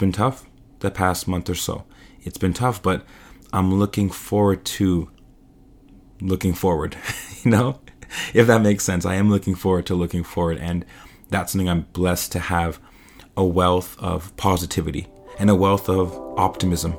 [0.00, 0.46] been tough
[0.80, 1.84] the past month or so.
[2.22, 3.06] It's been tough, but
[3.52, 5.10] I'm looking forward to
[6.20, 6.96] looking forward,
[7.44, 7.80] you know?
[8.34, 9.06] If that makes sense.
[9.06, 10.84] I am looking forward to looking forward and
[11.28, 12.80] that's something I'm blessed to have
[13.36, 15.06] a wealth of positivity
[15.38, 16.96] and a wealth of optimism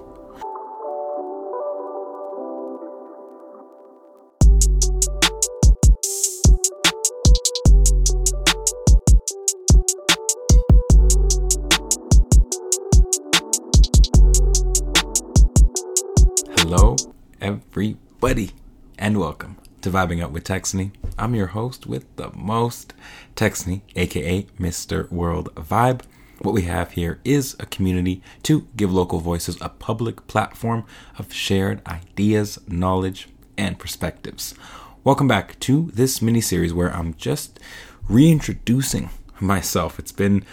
[16.73, 16.95] Hello,
[17.41, 18.51] everybody,
[18.97, 20.91] and welcome to Vibing Out with Texony.
[21.19, 22.93] I'm your host with the most,
[23.35, 25.11] Texony, aka Mr.
[25.11, 26.03] World Vibe.
[26.39, 30.85] What we have here is a community to give local voices a public platform
[31.19, 33.27] of shared ideas, knowledge,
[33.57, 34.55] and perspectives.
[35.03, 37.59] Welcome back to this mini series where I'm just
[38.07, 39.09] reintroducing
[39.41, 39.99] myself.
[39.99, 40.45] It's been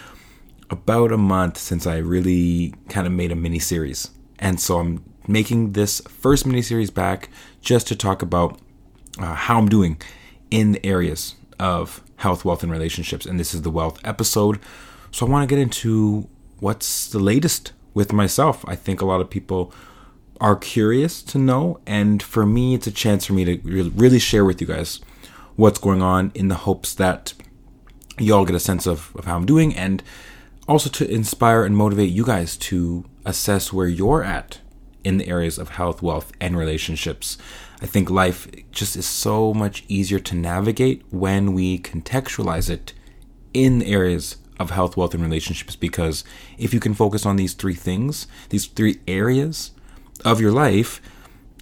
[0.69, 4.11] about a month since I really kind of made a mini series.
[4.37, 7.29] And so I'm making this first mini series back
[7.61, 8.59] just to talk about
[9.19, 10.01] uh, how I'm doing
[10.49, 13.25] in the areas of health, wealth, and relationships.
[13.25, 14.59] And this is the wealth episode.
[15.11, 16.27] So I want to get into
[16.59, 18.65] what's the latest with myself.
[18.67, 19.71] I think a lot of people
[20.41, 21.79] are curious to know.
[21.85, 24.99] And for me, it's a chance for me to really share with you guys
[25.55, 27.33] what's going on in the hopes that
[28.17, 30.01] y'all get a sense of, of how I'm doing and
[30.67, 34.59] also to inspire and motivate you guys to assess where you're at
[35.03, 37.37] in the areas of health, wealth, and relationships.
[37.81, 42.93] I think life just is so much easier to navigate when we contextualize it
[43.53, 46.23] in the areas of health, wealth, and relationships because
[46.57, 49.71] if you can focus on these three things, these three areas
[50.25, 51.01] of your life,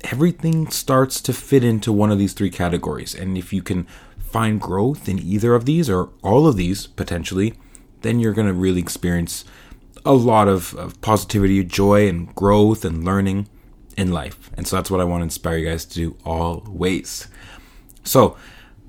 [0.03, 3.13] everything starts to fit into one of these three categories.
[3.13, 3.85] And if you can
[4.19, 7.53] find growth in either of these or all of these potentially,
[8.01, 9.45] then you're going to really experience
[10.07, 13.49] a lot of, of positivity, joy, and growth and learning
[13.97, 14.49] in life.
[14.55, 17.27] And so that's what I want to inspire you guys to do always.
[18.03, 18.37] So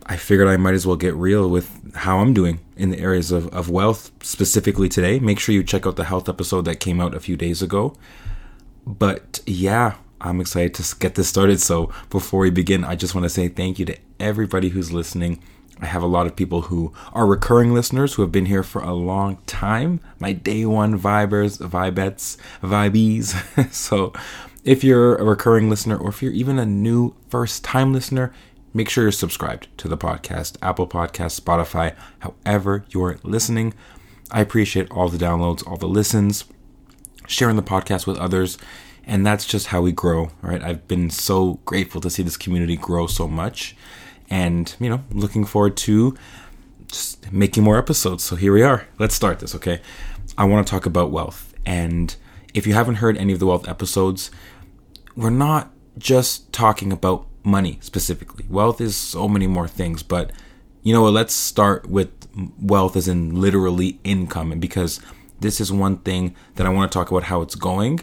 [0.07, 3.33] I figured I might as well get real with how I'm doing in the areas
[3.33, 5.19] of, of wealth specifically today.
[5.19, 7.97] Make sure you check out the health episode that came out a few days ago.
[8.87, 11.61] But yeah, I'm excited to get this started.
[11.61, 15.43] So before we begin, I just want to say thank you to everybody who's listening
[15.81, 18.83] I have a lot of people who are recurring listeners who have been here for
[18.83, 20.01] a long time.
[20.19, 23.73] My day one vibers, vibettes, vibees.
[23.73, 24.13] so
[24.65, 28.33] if you're a recurring listener or if you're even a new first time listener,
[28.75, 33.73] make sure you're subscribed to the podcast, Apple Podcast, Spotify, however you're listening.
[34.31, 36.45] I appreciate all the downloads, all the listens,
[37.29, 38.59] sharing the podcast with others.
[39.05, 40.63] And that's just how we grow, right?
[40.63, 43.75] I've been so grateful to see this community grow so much
[44.31, 46.17] and you know looking forward to
[46.87, 48.25] just making more episodes.
[48.25, 48.87] So here we are.
[48.99, 49.81] Let's start this okay?
[50.37, 51.55] I want to talk about wealth.
[51.67, 52.15] And
[52.55, 54.31] if you haven't heard any of the wealth episodes
[55.17, 58.45] we're not just talking about money specifically.
[58.49, 60.31] Wealth is so many more things but
[60.83, 61.13] you know what?
[61.13, 62.11] Let's start with
[62.61, 64.53] wealth as in literally income.
[64.53, 65.01] And because
[65.41, 68.01] this is one thing that i want to talk about how it's going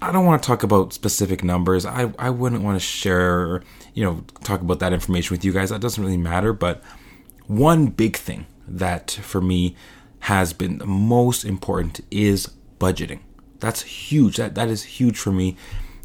[0.00, 1.84] I don't want to talk about specific numbers.
[1.84, 3.62] I, I wouldn't want to share,
[3.94, 5.70] you know, talk about that information with you guys.
[5.70, 6.52] That doesn't really matter.
[6.52, 6.82] But
[7.46, 9.76] one big thing that for me
[10.20, 13.20] has been the most important is budgeting.
[13.60, 14.36] That's huge.
[14.36, 15.56] That that is huge for me.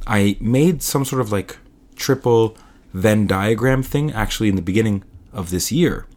[0.07, 1.57] I made some sort of like
[1.95, 2.57] triple
[2.93, 6.07] Venn diagram thing actually in the beginning of this year.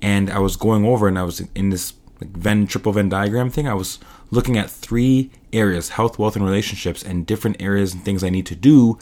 [0.00, 1.92] And I was going over and I was in this
[2.24, 3.68] Venn triple Venn diagram thing.
[3.68, 3.98] I was
[4.30, 8.46] looking at three areas health, wealth, and relationships, and different areas and things I need
[8.46, 8.98] to do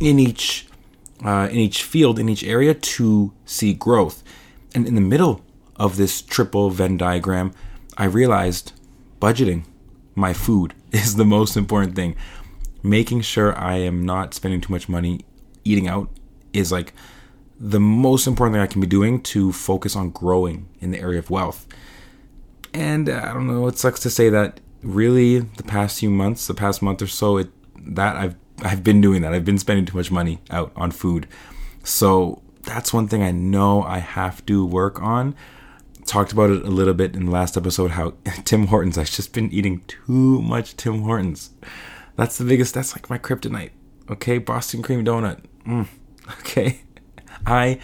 [0.00, 0.66] in each.
[1.24, 4.22] Uh, in each field, in each area to see growth.
[4.74, 5.40] And in the middle
[5.76, 7.52] of this triple Venn diagram,
[7.96, 8.74] I realized
[9.18, 9.64] budgeting
[10.14, 12.16] my food is the most important thing.
[12.82, 15.24] Making sure I am not spending too much money
[15.64, 16.10] eating out
[16.52, 16.92] is like
[17.58, 21.18] the most important thing I can be doing to focus on growing in the area
[21.18, 21.66] of wealth.
[22.76, 26.46] And uh, I don't know, it sucks to say that really the past few months,
[26.46, 27.48] the past month or so, it
[27.94, 29.32] that I've I've been doing that.
[29.32, 31.26] I've been spending too much money out on food.
[31.84, 35.34] So that's one thing I know I have to work on.
[36.04, 38.12] Talked about it a little bit in the last episode how
[38.44, 41.50] Tim Hortons, I've just been eating too much Tim Hortons.
[42.16, 43.70] That's the biggest, that's like my kryptonite.
[44.10, 45.40] Okay, Boston cream donut.
[45.66, 45.88] Mm,
[46.40, 46.82] okay.
[47.46, 47.80] I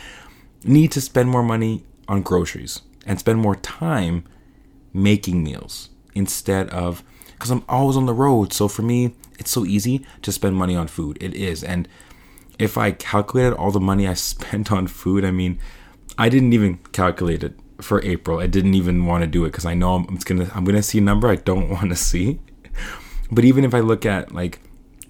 [0.64, 4.24] need to spend more money on groceries and spend more time
[4.92, 7.02] making meals instead of
[7.32, 8.52] because I'm always on the road.
[8.52, 11.18] So for me, it's so easy to spend money on food.
[11.20, 11.64] It is.
[11.64, 11.88] And
[12.58, 15.58] if I calculated all the money I spent on food, I mean,
[16.16, 18.38] I didn't even calculate it for April.
[18.38, 20.98] I didn't even want to do it because I know I'm, gonna I'm gonna see
[20.98, 22.38] a number I don't want to see.
[23.30, 24.60] But even if I look at like,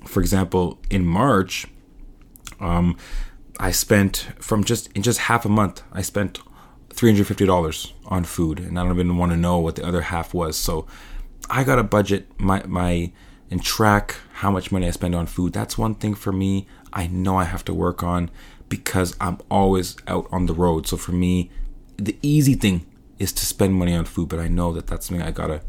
[0.07, 1.67] for example, in March,
[2.61, 2.97] um,
[3.59, 6.41] I spent from just in just half a month, I spent
[6.93, 9.87] three hundred fifty dollars on food, and I don't even want to know what the
[9.87, 10.57] other half was.
[10.57, 10.87] So
[11.51, 13.13] I got to budget my my
[13.51, 15.53] and track how much money I spend on food.
[15.53, 16.67] That's one thing for me.
[16.93, 18.31] I know I have to work on
[18.69, 20.87] because I'm always out on the road.
[20.87, 21.51] So for me,
[21.99, 22.87] the easy thing
[23.19, 25.61] is to spend money on food, but I know that that's something I gotta.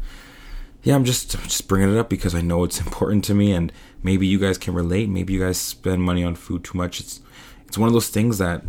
[0.82, 3.72] Yeah, I'm just just bringing it up because I know it's important to me, and
[4.02, 5.08] maybe you guys can relate.
[5.08, 7.00] Maybe you guys spend money on food too much.
[7.00, 7.20] It's
[7.66, 8.62] it's one of those things that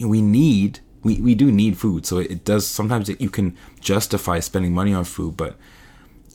[0.00, 0.80] we need.
[1.02, 2.66] We, we do need food, so it does.
[2.66, 5.56] Sometimes it, you can justify spending money on food, but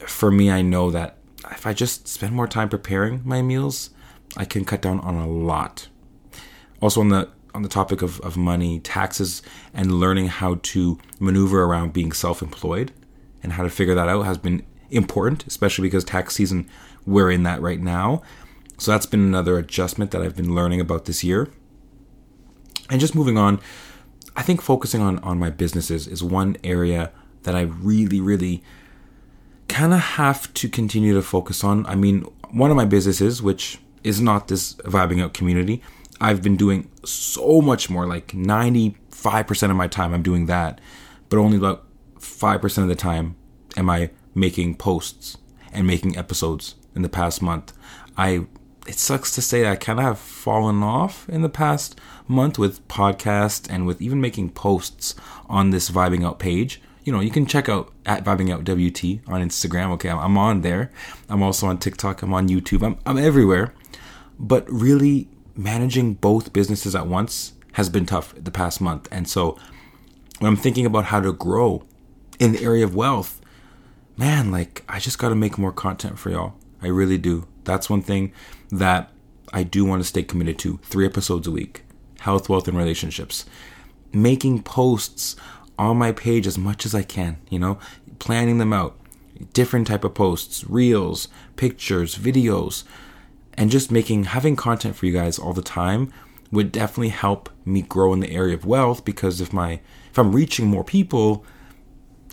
[0.06, 1.18] for me, I know that
[1.52, 3.92] if I just spend more time preparing my meals,
[4.36, 5.88] I can cut down on a lot.
[6.82, 9.42] Also, on the on the topic of, of money, taxes,
[9.74, 12.92] and learning how to maneuver around being self employed
[13.42, 16.70] and how to figure that out has been important, especially because tax season,
[17.06, 18.22] we're in that right now.
[18.78, 21.50] So that's been another adjustment that I've been learning about this year.
[22.90, 23.60] And just moving on,
[24.38, 27.12] I think focusing on, on my businesses is one area
[27.42, 28.64] that I really, really
[29.68, 31.86] kind of have to continue to focus on.
[31.88, 35.82] I mean, one of my businesses, which is not this vibing out community,
[36.22, 40.80] I've been doing so much more, like 95% of my time I'm doing that,
[41.30, 41.86] but only about
[42.20, 43.36] 5% of the time
[43.76, 45.38] am I making posts
[45.74, 47.74] and making episodes in the past month.
[48.16, 48.46] I
[48.88, 52.86] it sucks to say I kind of have fallen off in the past month with
[52.88, 55.14] podcast and with even making posts
[55.48, 56.82] on this vibing out page.
[57.04, 59.92] You know, you can check out at vibing out WT on Instagram.
[59.92, 60.92] Okay, I'm on there.
[61.30, 62.22] I'm also on TikTok.
[62.22, 62.84] I'm on YouTube.
[62.86, 63.74] I'm I'm everywhere.
[64.40, 69.08] But really, managing both businesses at once has been tough the past month.
[69.12, 69.58] And so
[70.40, 71.84] when I'm thinking about how to grow
[72.40, 73.42] in the area of wealth,
[74.16, 76.54] man, like I just got to make more content for y'all.
[76.82, 77.48] I really do.
[77.68, 78.32] That's one thing
[78.72, 79.12] that
[79.54, 80.80] I do want to stay committed to.
[80.84, 81.84] Three episodes a week
[82.22, 83.46] health, wealth, and relationships.
[84.12, 85.36] Making posts
[85.78, 87.78] on my page as much as I can, you know,
[88.20, 88.98] planning them out.
[89.54, 91.28] Different type of posts, reels,
[91.58, 92.84] pictures, videos,
[93.54, 96.12] and just making having content for you guys all the time
[96.52, 100.34] would definitely help me grow in the area of wealth because if my if I'm
[100.34, 101.46] reaching more people,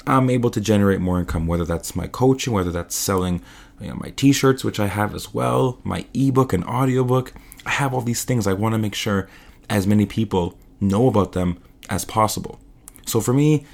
[0.07, 3.43] I'm able to generate more income whether that's my coaching, whether that's selling
[3.81, 7.33] you know, my t-shirts which I have as well, my ebook and audiobook.
[7.67, 9.29] I have all these things I want to make sure
[9.71, 11.59] as many people know about them
[11.89, 12.61] as possible.
[13.07, 13.65] So for me,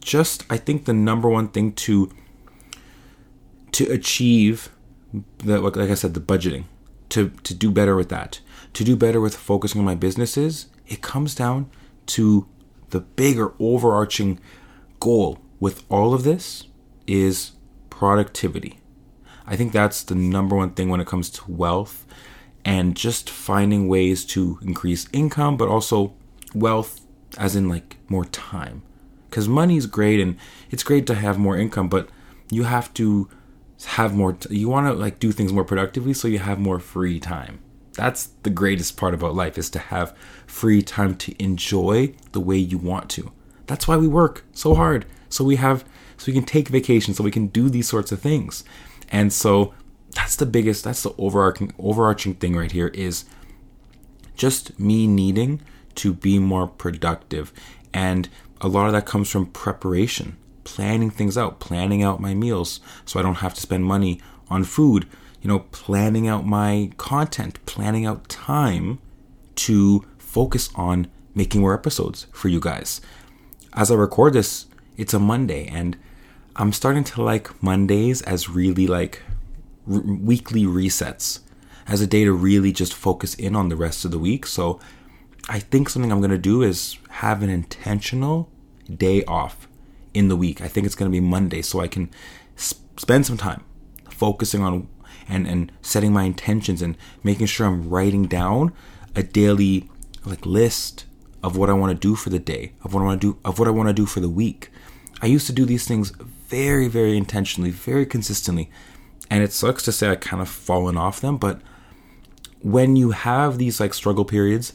[0.00, 2.10] just I think the number one thing to
[3.72, 4.70] to achieve
[5.38, 6.64] the like I said the budgeting
[7.10, 8.40] to to do better with that,
[8.74, 11.70] to do better with focusing on my businesses, it comes down
[12.06, 12.46] to
[12.90, 14.38] the bigger overarching
[15.00, 16.64] goal with all of this
[17.06, 17.52] is
[17.90, 18.80] productivity.
[19.46, 22.06] I think that's the number one thing when it comes to wealth
[22.64, 26.14] and just finding ways to increase income, but also
[26.54, 27.00] wealth
[27.36, 28.82] as in like more time.
[29.28, 30.36] Because money is great and
[30.70, 32.08] it's great to have more income, but
[32.50, 33.28] you have to
[33.86, 36.78] have more t- you want to like do things more productively so you have more
[36.78, 37.60] free time
[37.92, 40.16] that's the greatest part about life is to have
[40.46, 43.30] free time to enjoy the way you want to
[43.66, 45.04] that's why we work so hard
[45.34, 45.84] so we have
[46.16, 48.64] so we can take vacations so we can do these sorts of things
[49.10, 49.74] and so
[50.12, 53.24] that's the biggest that's the overarching overarching thing right here is
[54.36, 55.60] just me needing
[55.94, 57.52] to be more productive
[57.92, 58.28] and
[58.60, 63.20] a lot of that comes from preparation planning things out, planning out my meals so
[63.20, 65.06] I don't have to spend money on food,
[65.40, 68.98] you know, planning out my content, planning out time
[69.56, 73.00] to focus on making more episodes for you guys.
[73.74, 75.96] As I record this, it's a Monday and
[76.56, 79.22] I'm starting to like Mondays as really like
[79.90, 81.40] r- weekly resets,
[81.86, 84.46] as a day to really just focus in on the rest of the week.
[84.46, 84.80] So
[85.48, 88.50] I think something I'm to do is have an intentional
[88.88, 89.68] day off
[90.14, 90.60] in the week.
[90.60, 92.10] I think it's to be Monday, so I can
[92.56, 93.64] sp- spend some time
[94.08, 94.88] focusing on
[95.28, 98.72] and and setting my intentions and making sure I'm writing down
[99.16, 99.90] a daily
[100.24, 101.04] like list
[101.42, 103.38] of what I want to do for the day, of what I want to do,
[103.44, 104.70] of what I want to do for the week.
[105.22, 106.10] I used to do these things
[106.48, 108.70] very, very intentionally, very consistently,
[109.30, 111.38] and it sucks to say I kind of fallen off them.
[111.38, 111.60] But
[112.60, 114.72] when you have these like struggle periods,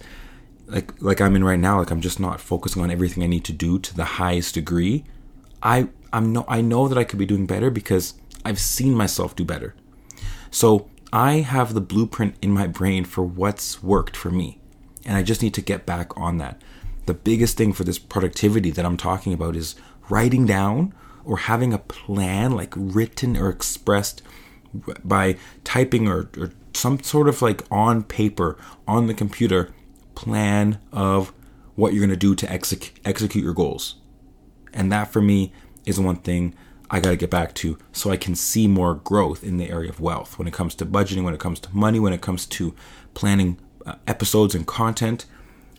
[0.67, 3.45] like like I'm in right now, like I'm just not focusing on everything I need
[3.45, 5.05] to do to the highest degree.
[5.61, 8.13] I I'm no I know that I could be doing better because
[8.45, 9.75] I've seen myself do better.
[10.51, 14.59] So I have the blueprint in my brain for what's worked for me.
[15.05, 16.61] And I just need to get back on that.
[17.07, 19.75] The biggest thing for this productivity that I'm talking about is
[20.09, 24.21] writing down or having a plan like written or expressed
[25.03, 29.73] by typing or, or some sort of like on paper, on the computer,
[30.15, 31.33] plan of
[31.75, 33.95] what you're going to do to exec- execute your goals.
[34.73, 35.53] And that for me
[35.85, 36.53] is one thing
[36.91, 39.89] I got to get back to so I can see more growth in the area
[39.89, 42.45] of wealth when it comes to budgeting, when it comes to money, when it comes
[42.47, 42.75] to
[43.13, 45.25] planning uh, episodes and content,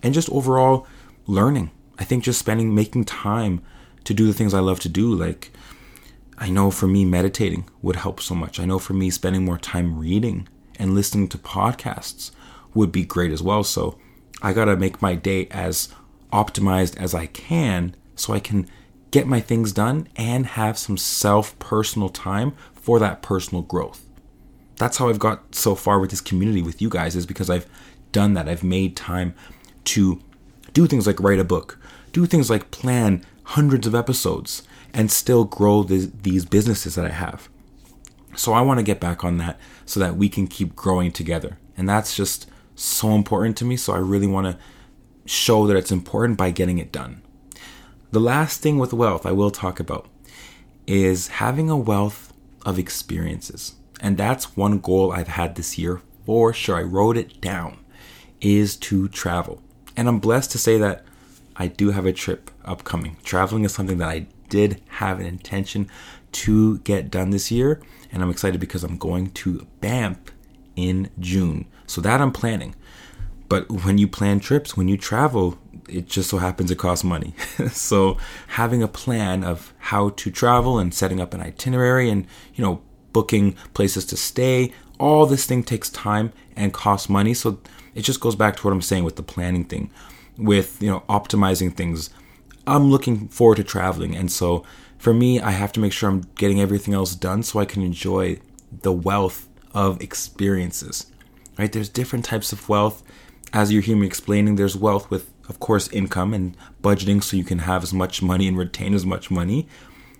[0.02, 0.86] and just overall
[1.26, 1.70] learning.
[1.98, 3.62] I think just spending, making time
[4.04, 5.14] to do the things I love to do.
[5.14, 5.50] Like,
[6.38, 8.58] I know for me, meditating would help so much.
[8.58, 12.30] I know for me, spending more time reading and listening to podcasts
[12.74, 13.64] would be great as well.
[13.64, 13.98] So,
[14.42, 15.88] I got to make my day as
[16.32, 18.68] optimized as I can so I can
[19.10, 24.06] get my things done and have some self personal time for that personal growth.
[24.76, 27.66] That's how I've got so far with this community with you guys, is because I've
[28.12, 28.48] done that.
[28.48, 29.34] I've made time
[29.84, 30.20] to
[30.72, 31.78] do things like write a book,
[32.12, 37.48] do things like plan hundreds of episodes, and still grow these businesses that I have.
[38.36, 41.58] So I want to get back on that so that we can keep growing together.
[41.76, 43.76] And that's just so important to me.
[43.76, 44.58] So I really want to
[45.26, 47.22] show that it's important by getting it done.
[48.12, 50.08] The last thing with wealth I will talk about
[50.86, 52.32] is having a wealth
[52.66, 53.74] of experiences.
[54.00, 56.78] And that's one goal I've had this year for sure.
[56.78, 57.78] I wrote it down
[58.40, 59.60] is to travel.
[59.96, 61.04] And I'm blessed to say that
[61.60, 63.18] I do have a trip upcoming.
[63.22, 65.90] Traveling is something that I did have an intention
[66.32, 67.82] to get done this year.
[68.10, 70.16] And I'm excited because I'm going to Banff
[70.74, 71.66] in June.
[71.86, 72.74] So that I'm planning.
[73.50, 77.34] But when you plan trips, when you travel, it just so happens it costs money.
[77.70, 82.64] so having a plan of how to travel and setting up an itinerary and, you
[82.64, 82.80] know,
[83.12, 87.34] booking places to stay, all this thing takes time and costs money.
[87.34, 87.60] So
[87.94, 89.90] it just goes back to what I'm saying with the planning thing,
[90.40, 92.10] with, you know, optimizing things.
[92.66, 94.16] I'm looking forward to traveling.
[94.16, 94.64] And so
[94.98, 97.82] for me, I have to make sure I'm getting everything else done so I can
[97.82, 98.38] enjoy
[98.82, 101.06] the wealth of experiences.
[101.58, 101.70] Right?
[101.70, 103.02] There's different types of wealth
[103.52, 107.44] as you hear me explaining, there's wealth with, of course, income and budgeting so you
[107.44, 109.66] can have as much money and retain as much money.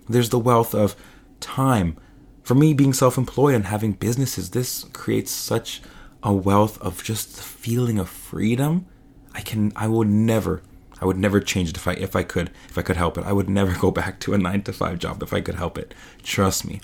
[0.09, 0.95] There's the wealth of
[1.39, 1.97] time.
[2.43, 5.81] For me, being self employed and having businesses, this creates such
[6.23, 8.85] a wealth of just the feeling of freedom.
[9.33, 10.61] I can, I would never,
[10.99, 13.25] I would never change it if I, if I could, if I could help it.
[13.25, 15.77] I would never go back to a nine to five job if I could help
[15.77, 15.93] it.
[16.23, 16.81] Trust me.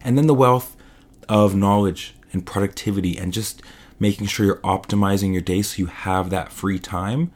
[0.00, 0.76] And then the wealth
[1.28, 3.62] of knowledge and productivity and just
[3.98, 7.32] making sure you're optimizing your day so you have that free time.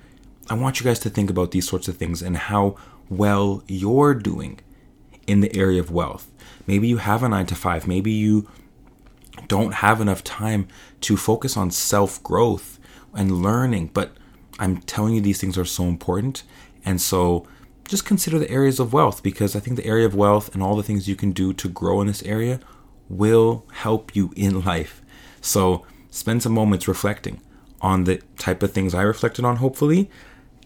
[0.48, 2.76] I want you guys to think about these sorts of things and how
[3.08, 4.60] well you're doing
[5.26, 6.30] in the area of wealth.
[6.66, 8.48] Maybe you have a nine to five, maybe you
[9.48, 10.68] don't have enough time
[11.02, 12.78] to focus on self growth
[13.14, 14.12] and learning, but
[14.60, 16.44] I'm telling you, these things are so important.
[16.84, 17.46] And so
[17.88, 20.76] just consider the areas of wealth because I think the area of wealth and all
[20.76, 22.60] the things you can do to grow in this area
[23.08, 25.02] will help you in life.
[25.40, 27.40] So spend some moments reflecting
[27.80, 30.10] on the type of things I reflected on, hopefully,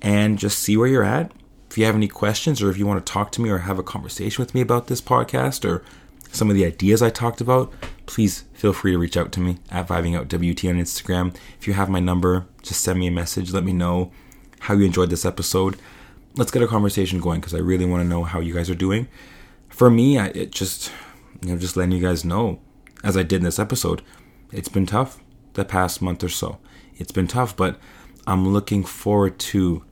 [0.02, 1.32] and just see where you're at.
[1.70, 3.78] If you have any questions or if you want to talk to me or have
[3.78, 5.82] a conversation with me about this podcast or
[6.30, 7.72] some of the ideas I talked about,
[8.06, 11.36] please feel free to reach out to me at VibingOutWT on Instagram.
[11.58, 13.52] If you have my number, just send me a message.
[13.52, 14.12] Let me know
[14.60, 15.76] how you enjoyed this episode.
[16.36, 18.74] Let's get a conversation going because I really want to know how you guys are
[18.74, 19.08] doing.
[19.68, 20.92] For me, I, it just,
[21.42, 22.60] you know, just letting you guys know,
[23.02, 24.02] as I did in this episode,
[24.52, 25.20] it's been tough
[25.54, 26.58] the past month or so.
[26.96, 27.78] It's been tough, but
[28.26, 29.84] I'm looking forward to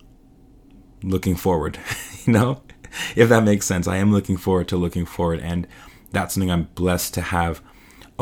[1.03, 1.79] looking forward,
[2.25, 2.63] you know?
[3.17, 3.89] If that makes sense.
[3.89, 5.67] I am looking forward to looking forward and
[6.11, 7.63] that's something I'm blessed to have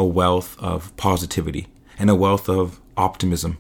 [0.01, 1.67] a wealth of positivity
[1.99, 3.59] and a wealth of optimism.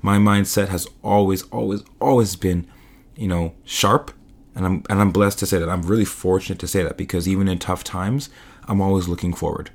[0.00, 2.68] My mindset has always always always been,
[3.16, 4.12] you know, sharp
[4.54, 5.68] and I'm and I'm blessed to say that.
[5.68, 8.30] I'm really fortunate to say that because even in tough times,
[8.68, 9.70] I'm always looking forward.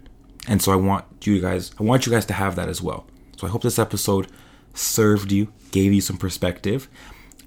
[0.48, 3.06] And so I want you guys I want you guys to have that as well.
[3.36, 4.28] So I hope this episode
[4.74, 6.88] served you, gave you some perspective,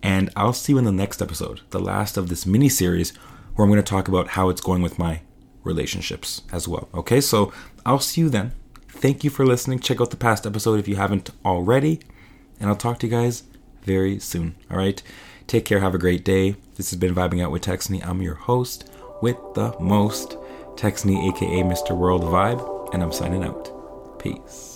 [0.02, 3.16] and I'll see you in the next episode, the last of this mini series,
[3.54, 5.22] where I'm going to talk about how it's going with my
[5.64, 6.88] relationships as well.
[6.94, 7.52] Okay, so
[7.84, 8.52] I'll see you then.
[8.88, 9.80] Thank you for listening.
[9.80, 12.00] Check out the past episode if you haven't already,
[12.60, 13.44] and I'll talk to you guys
[13.82, 14.54] very soon.
[14.70, 15.02] All right,
[15.46, 15.80] take care.
[15.80, 16.56] Have a great day.
[16.76, 18.06] This has been Vibing Out with Texony.
[18.06, 18.90] I'm your host
[19.20, 20.36] with the most,
[20.76, 21.96] Texony, aka Mr.
[21.96, 24.18] World Vibe, and I'm signing out.
[24.18, 24.71] Peace.